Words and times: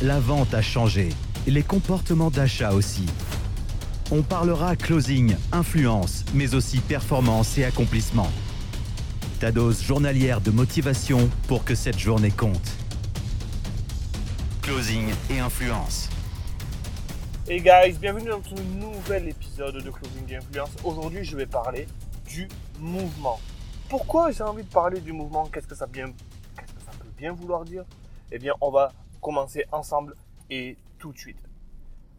la 0.00 0.20
vente 0.20 0.54
a 0.54 0.62
changé, 0.62 1.08
les 1.46 1.64
comportements 1.64 2.30
d'achat 2.30 2.72
aussi. 2.72 3.04
On 4.12 4.22
parlera 4.22 4.76
closing, 4.76 5.34
influence, 5.50 6.24
mais 6.34 6.54
aussi 6.54 6.78
performance 6.78 7.58
et 7.58 7.64
accomplissement. 7.64 8.28
Ta 9.40 9.50
dose 9.50 9.82
journalière 9.82 10.40
de 10.40 10.52
motivation 10.52 11.28
pour 11.48 11.64
que 11.64 11.74
cette 11.74 11.98
journée 11.98 12.30
compte. 12.30 12.76
Closing 14.62 15.08
et 15.30 15.40
influence. 15.40 16.08
Hey 17.48 17.60
guys, 17.60 17.98
bienvenue 17.98 18.28
dans 18.28 18.42
ce 18.42 18.54
nouvel 18.78 19.28
épisode 19.28 19.82
de 19.82 19.90
Closing 19.90 20.30
et 20.30 20.36
Influence. 20.36 20.70
Aujourd'hui, 20.84 21.24
je 21.24 21.36
vais 21.36 21.46
parler 21.46 21.88
du 22.28 22.46
mouvement. 22.78 23.40
Pourquoi 23.88 24.30
j'ai 24.30 24.44
envie 24.44 24.62
de 24.62 24.68
parler 24.68 25.00
du 25.00 25.12
mouvement? 25.12 25.46
Qu'est-ce 25.52 25.66
que 25.66 25.74
ça, 25.74 25.86
que 25.86 25.98
ça 25.98 26.92
peut 27.00 27.08
bien 27.16 27.32
vouloir 27.32 27.64
dire? 27.64 27.84
Eh 28.30 28.38
bien, 28.38 28.52
on 28.60 28.70
va 28.70 28.92
commencer 29.20 29.64
ensemble 29.72 30.16
et 30.50 30.76
tout 30.98 31.12
de 31.12 31.18
suite. 31.18 31.38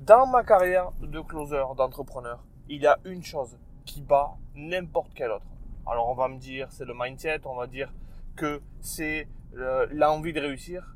Dans 0.00 0.26
ma 0.26 0.44
carrière 0.44 0.92
de 1.00 1.20
closer, 1.20 1.62
d'entrepreneur, 1.76 2.44
il 2.68 2.82
y 2.82 2.86
a 2.86 2.98
une 3.04 3.22
chose 3.22 3.58
qui 3.84 4.02
bat 4.02 4.36
n'importe 4.54 5.12
quelle 5.14 5.30
autre. 5.30 5.46
Alors 5.86 6.08
on 6.08 6.14
va 6.14 6.28
me 6.28 6.38
dire 6.38 6.68
c'est 6.70 6.84
le 6.84 6.94
mindset, 6.94 7.40
on 7.46 7.56
va 7.56 7.66
dire 7.66 7.92
que 8.36 8.60
c'est 8.80 9.26
euh, 9.56 9.86
l'envie 9.90 10.32
de 10.32 10.40
réussir, 10.40 10.94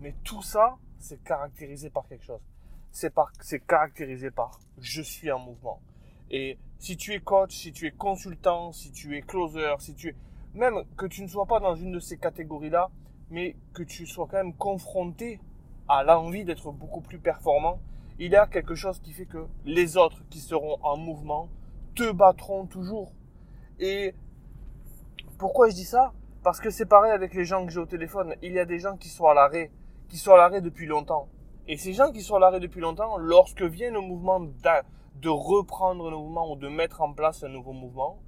mais 0.00 0.14
tout 0.24 0.42
ça 0.42 0.76
c'est 0.98 1.22
caractérisé 1.22 1.90
par 1.90 2.06
quelque 2.08 2.24
chose. 2.24 2.40
C'est 2.90 3.12
par, 3.12 3.30
c'est 3.40 3.60
caractérisé 3.60 4.30
par 4.30 4.58
je 4.78 5.02
suis 5.02 5.30
en 5.30 5.38
mouvement. 5.38 5.80
Et 6.30 6.58
si 6.78 6.96
tu 6.96 7.12
es 7.12 7.20
coach, 7.20 7.54
si 7.54 7.72
tu 7.72 7.86
es 7.86 7.90
consultant, 7.90 8.72
si 8.72 8.90
tu 8.90 9.16
es 9.16 9.22
closer, 9.22 9.74
si 9.78 9.94
tu 9.94 10.08
es 10.08 10.14
même 10.54 10.84
que 10.96 11.06
tu 11.06 11.22
ne 11.22 11.28
sois 11.28 11.46
pas 11.46 11.60
dans 11.60 11.74
une 11.74 11.92
de 11.92 12.00
ces 12.00 12.16
catégories-là, 12.16 12.90
mais 13.34 13.56
que 13.72 13.82
tu 13.82 14.06
sois 14.06 14.28
quand 14.30 14.36
même 14.36 14.54
confronté 14.54 15.40
à 15.88 16.04
l'envie 16.04 16.44
d'être 16.44 16.70
beaucoup 16.70 17.00
plus 17.00 17.18
performant, 17.18 17.80
il 18.20 18.30
y 18.30 18.36
a 18.36 18.46
quelque 18.46 18.76
chose 18.76 19.00
qui 19.00 19.12
fait 19.12 19.26
que 19.26 19.48
les 19.64 19.96
autres 19.96 20.22
qui 20.30 20.38
seront 20.38 20.78
en 20.82 20.96
mouvement 20.96 21.48
te 21.96 22.12
battront 22.12 22.66
toujours. 22.66 23.12
Et 23.80 24.14
pourquoi 25.36 25.68
je 25.68 25.74
dis 25.74 25.84
ça? 25.84 26.12
Parce 26.44 26.60
que 26.60 26.70
c'est 26.70 26.86
pareil 26.86 27.10
avec 27.10 27.34
les 27.34 27.44
gens 27.44 27.66
que 27.66 27.72
j'ai 27.72 27.80
au 27.80 27.86
téléphone. 27.86 28.36
Il 28.40 28.52
y 28.52 28.60
a 28.60 28.64
des 28.64 28.78
gens 28.78 28.96
qui 28.96 29.08
sont 29.08 29.26
à 29.26 29.34
l'arrêt, 29.34 29.72
qui 30.08 30.16
sont 30.16 30.32
à 30.32 30.36
l'arrêt 30.36 30.60
depuis 30.60 30.86
longtemps. 30.86 31.26
Et 31.66 31.76
ces 31.76 31.92
gens 31.92 32.12
qui 32.12 32.20
sont 32.20 32.36
à 32.36 32.38
l'arrêt 32.38 32.60
depuis 32.60 32.80
longtemps, 32.80 33.16
lorsque 33.16 33.62
vient 33.62 33.90
le 33.90 34.00
mouvement 34.00 34.38
de 34.38 35.28
reprendre 35.28 36.08
le 36.08 36.16
mouvement 36.16 36.52
ou 36.52 36.56
de 36.56 36.68
mettre 36.68 37.02
en 37.02 37.12
place 37.12 37.42
un 37.42 37.48
nouveau 37.48 37.72
mouvement, 37.72 38.20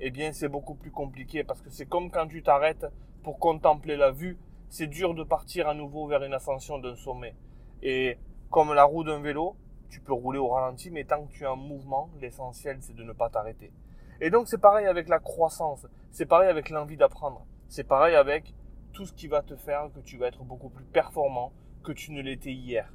eh 0.00 0.10
bien 0.10 0.32
c'est 0.32 0.48
beaucoup 0.48 0.74
plus 0.74 0.90
compliqué 0.90 1.44
parce 1.44 1.62
que 1.62 1.70
c'est 1.70 1.86
comme 1.86 2.10
quand 2.10 2.26
tu 2.26 2.42
t'arrêtes 2.42 2.86
pour 3.22 3.38
contempler 3.38 3.96
la 3.96 4.10
vue, 4.10 4.36
c'est 4.68 4.86
dur 4.86 5.14
de 5.14 5.24
partir 5.24 5.68
à 5.68 5.74
nouveau 5.74 6.06
vers 6.06 6.22
une 6.22 6.34
ascension 6.34 6.78
d'un 6.78 6.96
sommet. 6.96 7.34
Et 7.82 8.18
comme 8.50 8.74
la 8.74 8.84
roue 8.84 9.04
d'un 9.04 9.20
vélo, 9.20 9.56
tu 9.88 10.00
peux 10.00 10.12
rouler 10.12 10.38
au 10.38 10.48
ralenti, 10.48 10.90
mais 10.90 11.04
tant 11.04 11.24
que 11.26 11.32
tu 11.32 11.44
es 11.44 11.46
en 11.46 11.56
mouvement, 11.56 12.10
l'essentiel 12.20 12.78
c'est 12.80 12.94
de 12.94 13.04
ne 13.04 13.12
pas 13.12 13.30
t'arrêter. 13.30 13.72
Et 14.20 14.30
donc 14.30 14.48
c'est 14.48 14.58
pareil 14.58 14.86
avec 14.86 15.08
la 15.08 15.18
croissance, 15.18 15.86
c'est 16.10 16.26
pareil 16.26 16.48
avec 16.48 16.70
l'envie 16.70 16.96
d'apprendre, 16.96 17.46
c'est 17.68 17.84
pareil 17.84 18.14
avec 18.14 18.54
tout 18.92 19.06
ce 19.06 19.12
qui 19.12 19.28
va 19.28 19.42
te 19.42 19.56
faire 19.56 19.90
que 19.94 20.00
tu 20.00 20.18
vas 20.18 20.26
être 20.26 20.42
beaucoup 20.42 20.70
plus 20.70 20.84
performant 20.84 21.52
que 21.84 21.92
tu 21.92 22.12
ne 22.12 22.20
l'étais 22.20 22.52
hier. 22.52 22.92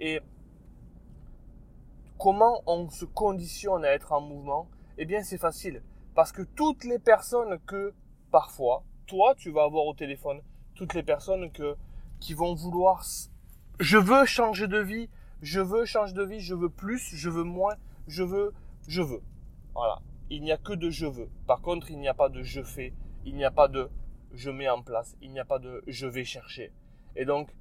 Et 0.00 0.20
comment 2.18 2.62
on 2.66 2.88
se 2.88 3.04
conditionne 3.04 3.84
à 3.84 3.92
être 3.92 4.12
en 4.12 4.20
mouvement? 4.20 4.68
Eh 4.98 5.04
bien 5.04 5.22
c'est 5.22 5.38
facile, 5.38 5.82
parce 6.14 6.32
que 6.32 6.42
toutes 6.42 6.84
les 6.84 6.98
personnes 6.98 7.58
que 7.66 7.94
parfois, 8.30 8.82
toi 9.06 9.34
tu 9.36 9.50
vas 9.50 9.64
avoir 9.64 9.84
au 9.84 9.94
téléphone, 9.94 10.40
toutes 10.74 10.94
les 10.94 11.02
personnes 11.02 11.50
que, 11.52 11.76
qui 12.20 12.34
vont 12.34 12.54
vouloir 12.54 13.04
je 13.80 13.98
veux 13.98 14.26
changer 14.26 14.68
de 14.68 14.78
vie, 14.78 15.08
je 15.40 15.60
veux 15.60 15.84
changer 15.84 16.14
de 16.14 16.22
vie, 16.22 16.40
je 16.40 16.54
veux 16.54 16.68
plus, 16.68 17.14
je 17.16 17.28
veux 17.28 17.42
moins, 17.42 17.74
je 18.06 18.22
veux, 18.22 18.52
je 18.86 19.02
veux. 19.02 19.22
Voilà. 19.74 20.00
Il 20.30 20.42
n'y 20.42 20.52
a 20.52 20.56
que 20.56 20.72
de 20.72 20.88
je 20.88 21.06
veux. 21.06 21.28
Par 21.46 21.60
contre, 21.62 21.90
il 21.90 21.98
n'y 21.98 22.08
a 22.08 22.14
pas 22.14 22.28
de 22.28 22.42
je 22.42 22.62
fais, 22.62 22.94
il 23.24 23.34
n'y 23.34 23.44
a 23.44 23.50
pas 23.50 23.68
de 23.68 23.90
je 24.32 24.50
mets 24.50 24.68
en 24.68 24.82
place, 24.82 25.16
il 25.20 25.32
n'y 25.32 25.40
a 25.40 25.44
pas 25.44 25.58
de 25.58 25.82
je 25.86 26.06
vais 26.06 26.24
chercher. 26.24 26.72
Et 27.16 27.24
donc, 27.24 27.54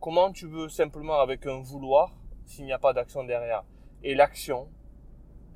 comment 0.00 0.32
tu 0.32 0.46
veux 0.46 0.68
simplement 0.68 1.20
avec 1.20 1.46
un 1.46 1.60
vouloir 1.60 2.14
s'il 2.46 2.64
n'y 2.64 2.72
a 2.72 2.78
pas 2.78 2.92
d'action 2.92 3.24
derrière? 3.24 3.64
Et 4.02 4.14
l'action, 4.14 4.68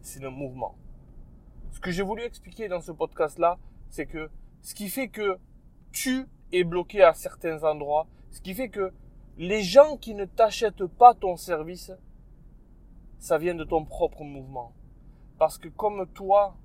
c'est 0.00 0.20
le 0.20 0.30
mouvement. 0.30 0.78
Ce 1.72 1.80
que 1.80 1.90
j'ai 1.90 2.02
voulu 2.02 2.22
expliquer 2.22 2.68
dans 2.68 2.80
ce 2.80 2.92
podcast-là, 2.92 3.58
c'est 3.90 4.06
que 4.06 4.30
ce 4.62 4.74
qui 4.74 4.88
fait 4.88 5.08
que 5.08 5.38
tu 5.92 6.28
es 6.52 6.64
bloqué 6.64 7.02
à 7.02 7.14
certains 7.14 7.62
endroits, 7.64 8.06
ce 8.30 8.40
qui 8.40 8.54
fait 8.54 8.68
que 8.68 8.92
les 9.36 9.62
gens 9.62 9.96
qui 9.96 10.14
ne 10.14 10.24
t'achètent 10.24 10.86
pas 10.86 11.14
ton 11.14 11.36
service, 11.36 11.92
ça 13.18 13.38
vient 13.38 13.54
de 13.54 13.64
ton 13.64 13.84
propre 13.84 14.22
mouvement. 14.22 14.72
Parce 15.38 15.58
que 15.58 15.68
comme 15.68 16.06
toi, 16.12 16.56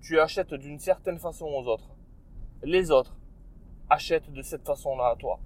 tu 0.00 0.18
achètes 0.18 0.54
d'une 0.54 0.78
certaine 0.78 1.18
façon 1.18 1.46
aux 1.46 1.66
autres, 1.66 1.90
les 2.62 2.90
autres 2.90 3.16
achètent 3.90 4.32
de 4.32 4.42
cette 4.42 4.64
façon-là 4.64 5.10
à 5.10 5.16
toi. 5.16 5.40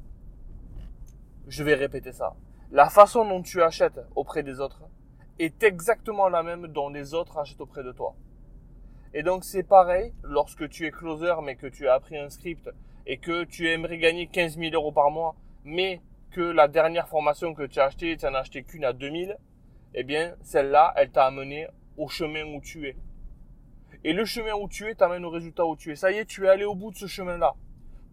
Je 1.48 1.64
vais 1.64 1.74
répéter 1.74 2.12
ça. 2.12 2.34
La 2.70 2.88
façon 2.88 3.24
dont 3.24 3.42
tu 3.42 3.62
achètes 3.62 4.00
auprès 4.14 4.42
des 4.42 4.60
autres 4.60 4.82
est 5.38 5.62
exactement 5.62 6.28
la 6.28 6.42
même 6.42 6.68
dont 6.68 6.88
les 6.88 7.14
autres 7.14 7.38
achètent 7.38 7.60
auprès 7.60 7.82
de 7.82 7.92
toi. 7.92 8.14
Et 9.14 9.22
donc 9.22 9.44
c'est 9.44 9.62
pareil 9.62 10.14
lorsque 10.22 10.68
tu 10.68 10.86
es 10.86 10.90
closer 10.90 11.34
mais 11.42 11.56
que 11.56 11.66
tu 11.66 11.88
as 11.88 11.94
appris 11.94 12.16
un 12.16 12.30
script 12.30 12.70
et 13.06 13.18
que 13.18 13.44
tu 13.44 13.68
aimerais 13.68 13.98
gagner 13.98 14.26
15 14.26 14.58
000 14.58 14.74
euros 14.74 14.92
par 14.92 15.10
mois, 15.10 15.34
mais 15.64 16.00
que 16.30 16.40
la 16.40 16.68
dernière 16.68 17.08
formation 17.08 17.54
que 17.54 17.66
tu 17.66 17.78
as 17.80 17.84
achetée, 17.84 18.16
tu 18.16 18.24
n'en 18.24 18.34
as 18.34 18.40
acheté 18.40 18.62
qu'une 18.62 18.84
à 18.84 18.92
2000, 18.92 19.36
eh 19.94 20.04
bien, 20.04 20.34
celle-là, 20.42 20.92
elle 20.96 21.10
t'a 21.10 21.26
amené 21.26 21.66
au 21.96 22.08
chemin 22.08 22.44
où 22.44 22.60
tu 22.60 22.88
es. 22.88 22.96
Et 24.04 24.12
le 24.12 24.24
chemin 24.24 24.54
où 24.54 24.68
tu 24.68 24.88
es 24.88 24.94
t'amène 24.94 25.24
au 25.24 25.30
résultat 25.30 25.64
où 25.64 25.76
tu 25.76 25.92
es. 25.92 25.96
Ça 25.96 26.10
y 26.10 26.16
est, 26.16 26.24
tu 26.24 26.46
es 26.46 26.48
allé 26.48 26.64
au 26.64 26.74
bout 26.74 26.90
de 26.90 26.96
ce 26.96 27.06
chemin-là. 27.06 27.54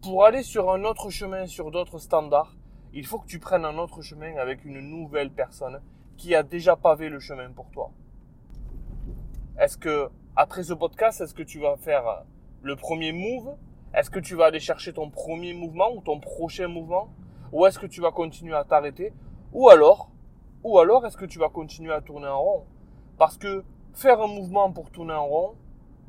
Pour 0.01 0.25
aller 0.25 0.43
sur 0.43 0.71
un 0.71 0.83
autre 0.83 1.09
chemin, 1.09 1.47
sur 1.47 1.71
d'autres 1.71 1.97
standards, 1.97 2.55
il 2.93 3.05
faut 3.05 3.19
que 3.19 3.27
tu 3.27 3.39
prennes 3.39 3.65
un 3.65 3.77
autre 3.77 4.01
chemin 4.01 4.35
avec 4.37 4.65
une 4.65 4.79
nouvelle 4.79 5.31
personne 5.31 5.81
qui 6.17 6.35
a 6.35 6.43
déjà 6.43 6.75
pavé 6.75 7.09
le 7.09 7.19
chemin 7.19 7.49
pour 7.51 7.69
toi. 7.71 7.91
Est-ce 9.59 9.77
que, 9.77 10.09
après 10.35 10.63
ce 10.63 10.73
podcast, 10.73 11.21
est-ce 11.21 11.33
que 11.33 11.43
tu 11.43 11.59
vas 11.59 11.75
faire 11.77 12.23
le 12.61 12.75
premier 12.75 13.11
move? 13.11 13.55
Est-ce 13.93 14.09
que 14.09 14.19
tu 14.19 14.35
vas 14.35 14.45
aller 14.45 14.59
chercher 14.59 14.93
ton 14.93 15.09
premier 15.09 15.53
mouvement 15.53 15.91
ou 15.95 16.01
ton 16.01 16.19
prochain 16.19 16.67
mouvement? 16.67 17.09
Ou 17.51 17.65
est-ce 17.65 17.79
que 17.79 17.87
tu 17.87 18.01
vas 18.01 18.11
continuer 18.11 18.55
à 18.55 18.63
t'arrêter? 18.63 19.13
Ou 19.51 19.69
alors, 19.69 20.11
ou 20.63 20.77
alors 20.77 21.05
est-ce 21.05 21.17
que 21.17 21.25
tu 21.25 21.39
vas 21.39 21.49
continuer 21.49 21.91
à 21.91 22.01
tourner 22.01 22.27
en 22.27 22.39
rond? 22.39 22.63
Parce 23.17 23.37
que 23.37 23.63
faire 23.93 24.21
un 24.21 24.27
mouvement 24.27 24.71
pour 24.71 24.91
tourner 24.91 25.13
en 25.13 25.25
rond, 25.25 25.55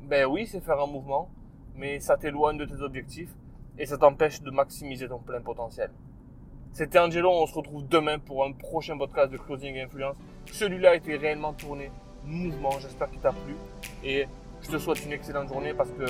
ben 0.01 0.25
oui, 0.25 0.45
c'est 0.45 0.61
faire 0.61 0.79
un 0.79 0.87
mouvement, 0.87 1.29
mais 1.75 1.99
ça 1.99 2.17
t'éloigne 2.17 2.57
de 2.57 2.65
tes 2.65 2.81
objectifs 2.81 3.33
et 3.79 3.85
ça 3.85 3.97
t'empêche 3.97 4.41
de 4.41 4.51
maximiser 4.51 5.07
ton 5.07 5.19
plein 5.19 5.41
potentiel. 5.41 5.89
C'était 6.73 6.99
Angelo, 6.99 7.29
on 7.31 7.47
se 7.47 7.55
retrouve 7.55 7.87
demain 7.87 8.19
pour 8.19 8.45
un 8.45 8.51
prochain 8.51 8.97
podcast 8.97 9.31
de 9.31 9.37
Closing 9.37 9.77
Influence. 9.79 10.15
Celui-là 10.45 10.91
a 10.91 10.95
été 10.95 11.17
réellement 11.17 11.53
tourné 11.53 11.91
mouvement, 12.23 12.71
j'espère 12.79 13.09
qu'il 13.09 13.19
t'a 13.19 13.31
plu 13.31 13.55
et 14.03 14.27
je 14.61 14.69
te 14.69 14.77
souhaite 14.77 15.03
une 15.03 15.11
excellente 15.11 15.49
journée 15.49 15.73
parce 15.73 15.89
que 15.91 16.05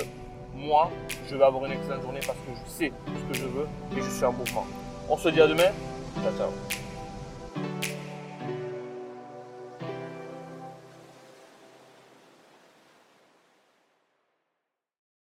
moi, 0.55 0.91
je 1.29 1.35
vais 1.35 1.43
avoir 1.43 1.65
une 1.65 1.73
excellente 1.73 2.01
journée 2.01 2.19
parce 2.25 2.37
que 2.39 2.51
je 2.53 2.69
sais 2.69 2.91
ce 3.07 3.33
que 3.33 3.45
je 3.45 3.47
veux 3.47 3.67
et 3.97 4.01
je 4.01 4.09
suis 4.09 4.25
en 4.25 4.33
mouvement. 4.33 4.65
On 5.09 5.17
se 5.17 5.29
dit 5.29 5.41
à 5.41 5.47
demain. 5.47 5.71
Ciao, 6.21 6.33
ciao. 6.37 7.90